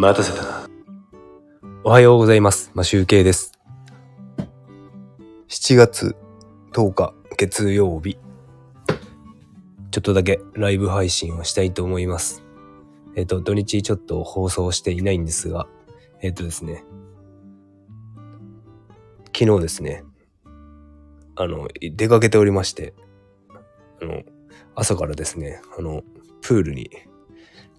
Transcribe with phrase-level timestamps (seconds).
[0.00, 0.66] 待たせたな。
[1.84, 2.70] おはようございます。
[2.72, 3.52] マシュウケイです。
[5.50, 6.16] 7月
[6.72, 8.16] 10日月曜日。
[9.90, 12.42] ちょっとだけライブ配信をしたいと思います。
[13.14, 15.66] えっ、と、土日ちょっと放送していないんですが、
[16.22, 16.82] えっ、とですね、
[19.36, 20.04] 昨日ですね、
[21.36, 22.94] あの、出かけておりまして、
[24.00, 24.22] あの、
[24.74, 26.04] 朝からですね、あの、
[26.40, 26.90] プールに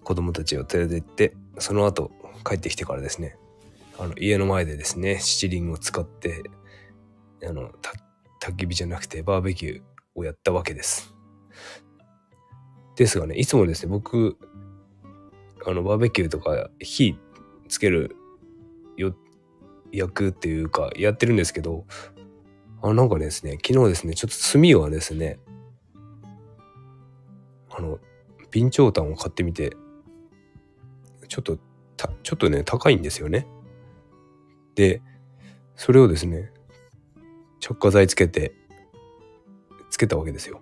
[0.04, 2.10] 子供たちを連れて行って、その後
[2.44, 3.36] 帰ってきてからですね、
[3.98, 6.42] あの、家の前でですね、七輪を使って、
[7.46, 7.70] あの、
[8.40, 9.82] 焚き火じゃなくてバーベキュー
[10.14, 11.14] をやったわけです。
[12.96, 14.36] ですがね、いつもですね、僕、
[15.64, 17.16] あの、バーベキューとか火
[17.68, 18.16] つける
[18.96, 19.14] よ、
[19.92, 21.86] 焼くっていうか、やってるんですけど、
[22.82, 25.38] あ、なんかですね、昨日ですね、ちょっと炭はですね、
[27.70, 27.98] あの、
[28.52, 29.76] 備長炭を買ってみて、
[31.32, 31.56] ちょっと、
[32.22, 33.46] ちょっとね、高いんですよね。
[34.74, 35.00] で、
[35.76, 36.52] それをですね、
[37.58, 38.52] 着火剤つけて、
[39.88, 40.60] つけたわけですよ。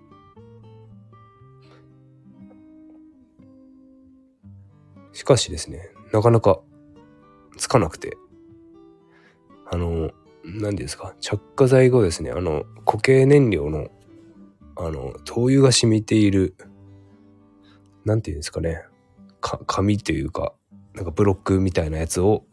[5.11, 6.61] しかしですね、なかなか
[7.57, 8.15] つかなくて、
[9.69, 10.11] あの、
[10.45, 13.89] 何ですか、着火剤後ですね、あの、固形燃料の、
[14.77, 16.55] あの、灯油が染みている、
[18.05, 18.85] なんていうんですかね、
[19.41, 20.53] か、紙というか、
[20.95, 22.43] なんかブロックみたいなやつを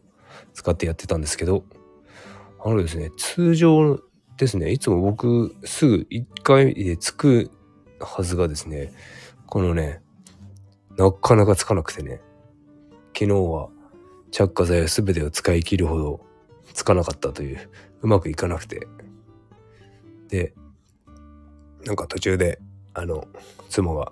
[0.53, 1.63] 使ってやってたんですけど、
[2.63, 3.99] あのですね、通常
[4.37, 7.51] ですね、いつも僕すぐ1回でつく
[7.99, 8.91] はずがですね、
[9.45, 10.01] このね、
[10.97, 12.21] なかなかつかなくてね、
[13.13, 13.69] 昨日は
[14.31, 16.21] 着火剤を全てを使い切るほど
[16.73, 17.69] つかなかったという、
[18.01, 18.87] うまくいかなくて。
[20.29, 20.53] で、
[21.85, 22.59] なんか途中で、
[22.93, 23.27] あの、
[23.69, 24.11] 妻が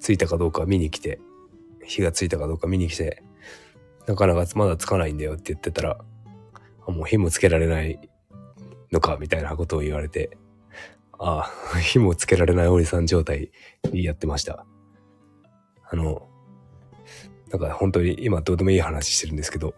[0.00, 1.20] ついたかどうか見に来て、
[1.84, 3.22] 火がついたかどうか見に来て、
[4.06, 5.98] なかなかまだつかないんだよって言ってたら、
[6.86, 7.98] もう火もつけられない
[8.92, 10.36] のかみたいなことを言われて、
[11.18, 13.50] ああ、 火もつけられないおじさん状態
[13.92, 14.66] にやってました。
[15.90, 16.28] あの、
[17.50, 19.74] なんか本当に今どうでもいい話してるんですけど、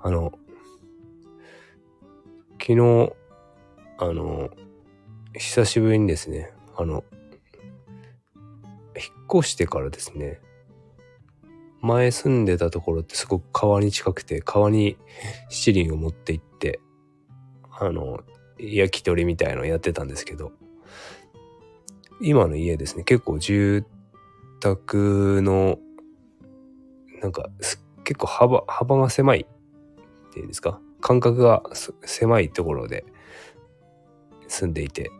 [0.00, 0.32] あの、
[2.60, 3.12] 昨日、
[3.98, 4.50] あの、
[5.34, 7.04] 久しぶりにですね、あの、
[8.96, 10.40] 引っ越してからですね、
[11.82, 14.96] 前住んでたところってすごく川に近くて、川に
[15.48, 16.80] 七輪を持って行って、
[17.78, 18.20] あの、
[18.58, 20.52] 焼き鳥みたいのをやってたんですけど、
[22.20, 23.84] 今の家ですね、結構住
[24.60, 25.78] 宅の、
[27.22, 27.48] なんか、
[28.04, 29.46] 結構幅、幅が狭い
[30.28, 31.62] っていうんですか、間隔が
[32.04, 33.04] 狭いところで
[34.48, 35.10] 住んでいて、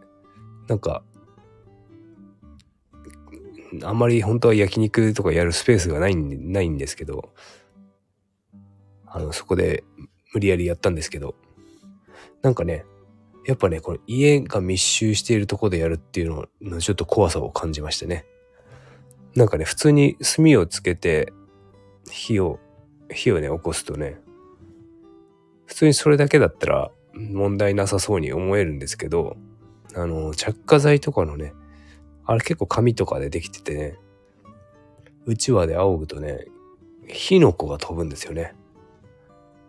[0.68, 1.02] なんか、
[3.82, 7.30] あんまり本当は焼肉とかやるスペースがないんないんですけど、
[9.06, 9.84] あの、そこで
[10.32, 11.34] 無理やりやったんですけど、
[12.42, 12.84] なんかね、
[13.46, 18.26] やっぱね、この家が密集しているところでやるっていうののちょっと怖さを感じましたね。
[19.34, 21.32] なんかね、普通に炭をつけて
[22.10, 22.58] 火を、
[23.10, 24.20] 火をね、起こすとね、
[25.66, 29.36] 普通にそれだけだったら問題なさそうに思えるんですけど、
[29.94, 31.52] あの、着火剤とかのね、
[32.30, 33.98] あれ結構紙とかでできててね、
[35.26, 36.46] うちわで仰ぐとね、
[37.08, 38.54] 火の粉が飛ぶんですよね。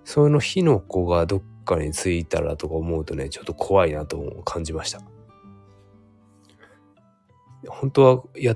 [0.06, 5.02] その火の粉がどっかについたらとか思うとね、ちょっと怖いなと感じました。
[7.68, 8.56] 本当はや、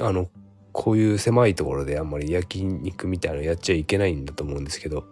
[0.00, 0.30] あの、
[0.72, 5.04] こういう狭いところであんまり焼肉みたいなのやっちゃいけないんだと思うんですけど、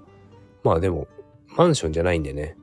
[0.65, 1.07] まあでも、
[1.55, 2.57] マンションじゃないんでね、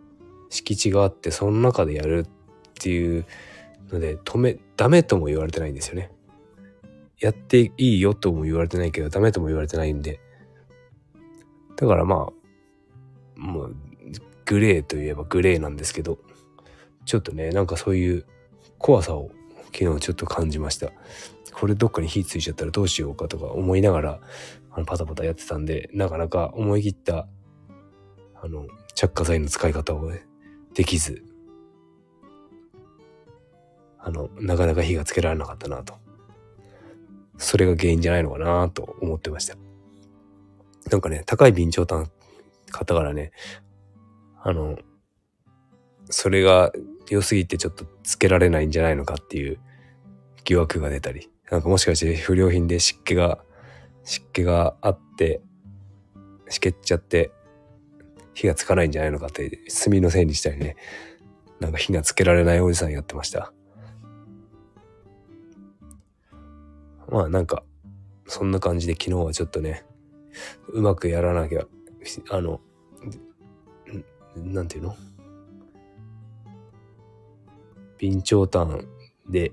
[0.49, 3.27] 敷地があってその中でやるっていう
[3.89, 6.11] ので、止め、ダメとも言われてないんですよね。
[7.19, 10.19] やっていいよとも言われてないけど、ダメとも言われてないんで。
[11.75, 13.75] だからまあ、もう、
[14.45, 16.19] グレーといえばグレーなんですけど、
[17.05, 18.25] ちょっとね、なんかそういう
[18.77, 19.31] 怖さを
[19.73, 20.91] 昨日ちょっと感じました。
[21.53, 24.19] これどっかに火ついちゃったらどうしようかとか思いながら、
[24.71, 27.27] あの、パタパタやってたんで、なかなか思い切った、
[28.41, 30.25] あの、着火剤の使い方をね、
[30.73, 31.23] できず、
[33.99, 35.95] あの、なかなか火がつけられなかったなと。
[37.37, 39.55] それが原因じゃないのかなと思ってました。
[40.91, 42.09] なんかね、高い備長炭
[42.69, 43.31] 買ったからね、
[44.41, 44.77] あの、
[46.09, 46.71] それが
[47.09, 49.59] 良すぎてちょっとつけられないんじゃないのかっていう
[50.43, 53.39] 疑惑が出たり、なんかもしかして不良品で湿気が、
[54.03, 55.41] 湿気があって、
[56.49, 57.31] しけっちゃって、
[58.33, 60.75] 火がつかないんじゃないのかって、炭のせいにしたりね、
[61.59, 63.53] なんか火がつけられないおじさんやってました。
[67.11, 67.63] まあなんか、
[68.27, 69.85] そんな感じで昨日はちょっとね、
[70.69, 71.65] うまくやらなきゃ、
[72.29, 72.61] あの、
[74.35, 74.95] なんていうの？
[77.99, 78.87] 備長炭
[79.27, 79.51] で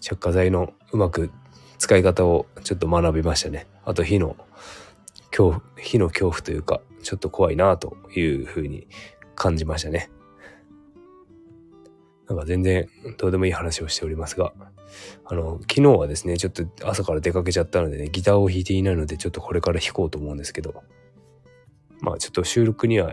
[0.00, 1.30] 着火剤のうまく
[1.78, 3.66] 使い方をちょっと学びましたね。
[3.84, 4.36] あと火の
[5.30, 8.88] 恐怖、火の恐怖というか、ちょっと怖いなというふうに
[9.34, 10.10] 感じましたね。
[12.32, 12.88] なんか全然
[13.18, 14.54] どうでもいい話をしておりますが、
[15.26, 20.82] あの、昨日はですね、ちょっと朝から出かけちゃったのでね、ギターを弾いていないので、ちょっとこれから弾こうと思うんですけど、
[22.00, 23.12] まあちょっと収録には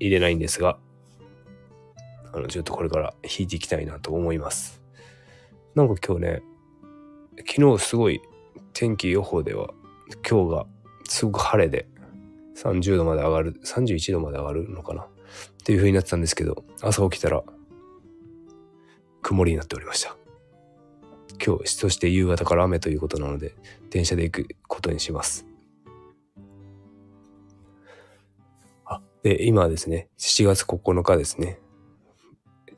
[0.00, 0.78] 入れないんですが、
[2.32, 4.82] あの、ちょっとこれから弾いていきたいなと思います。
[5.74, 6.42] なんか今日ね、
[7.46, 8.22] 昨日すごい
[8.72, 9.68] 天気予報では、
[10.26, 10.66] 今日が
[11.06, 11.86] すごく晴れで、
[12.56, 15.06] 30度まで上がる、31度まで上がるのかなっ
[15.62, 17.44] ていう風になってたんですけど、朝起きたら、
[19.26, 20.16] 曇りになっておりました。
[21.44, 23.56] 今日、そして夕方から雨ということなので、
[23.90, 25.44] 電車で行くことにします。
[28.84, 31.58] あ、で、今ですね、7月9日ですね。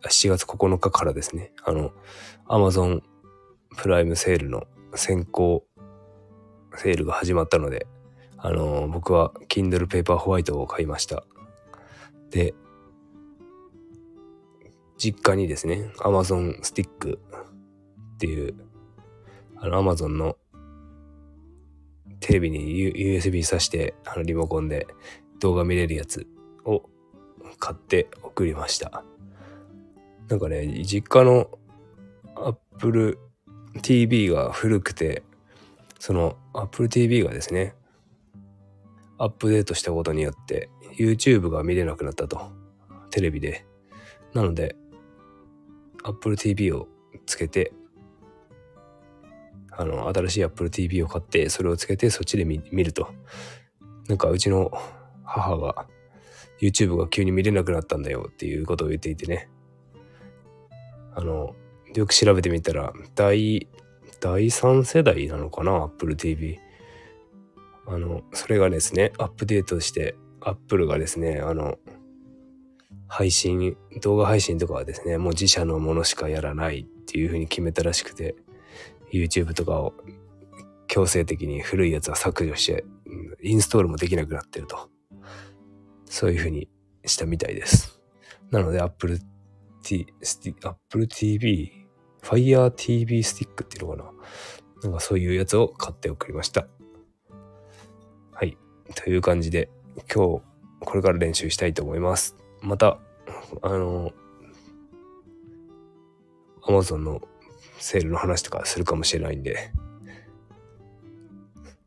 [0.01, 1.93] 7月9日からですね、あの、
[2.47, 3.03] Amazon
[3.77, 5.67] プライムセールの先行
[6.77, 7.87] セールが始まったので、
[8.39, 11.25] あの、僕は Kindle Paperwhite を買いました。
[12.31, 12.55] で、
[14.99, 17.21] 実家にですね、Amazon スティック
[18.17, 18.55] っていう、
[19.57, 20.37] あの Amazon の
[22.21, 24.87] テレビに USB 挿して、あのリモコンで
[25.41, 26.27] 動画見れるやつ
[26.65, 26.83] を
[27.59, 29.05] 買って送りました。
[30.29, 31.49] なんかね、実家の
[32.35, 33.19] Apple
[33.83, 35.23] TV が古くて、
[35.99, 37.75] その Apple TV がですね、
[39.19, 42.53] アップデートしたことによって YouTube が見れなくなったと。
[43.11, 43.65] テレビで。
[44.35, 44.77] なので、
[46.05, 46.89] Apple TV を
[47.27, 47.73] つけて、
[49.71, 53.09] あの、新しい Apple TV を買って、それをつけてそっちで見ると。
[54.09, 54.73] なんかうちの
[55.25, 55.87] 母が
[56.61, 59.49] YouTube が急に見れなくなったんだよっていうことを言っていてね。
[61.15, 61.55] あの、
[61.95, 63.69] よく調べてみたら、第、
[64.21, 66.59] 第3世代なのかな ?Apple TV。
[67.87, 71.79] あの、それがですね、アップデートして、Apple がですね、あの、
[73.09, 78.37] 配信、動画配信とかはですね、もう自社のものしかやらないっていう風に決めたらしくて、
[79.13, 79.95] YouTube とかを
[80.87, 82.85] 強制的に古いやつは削除して、
[83.43, 84.91] インストールもできなくなってると。
[86.05, 86.69] そういう風に
[87.05, 88.01] したみたいです。
[88.51, 89.19] なので Apple
[89.83, 90.07] T、
[90.63, 91.87] Apple TV、
[92.23, 94.13] Fire TV スティックっていうのかな。
[94.83, 96.67] なんかそういうやつを買って送りました。
[98.33, 98.57] はい。
[98.95, 99.71] という感じで、
[100.13, 100.43] 今日、
[100.81, 102.37] これから練習したいと思います。
[102.61, 102.99] また、
[103.63, 104.13] あの、
[106.63, 107.23] アマゾンの
[107.79, 109.73] セールの話とかするかもしれないんで、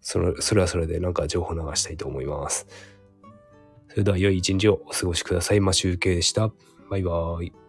[0.01, 2.67] その、それはそれでなんか情報流したいと思います。
[3.89, 5.59] それでは良い一日をお過ごしください。
[5.59, 6.51] マシュウケでした。
[6.89, 7.60] バイバーイ。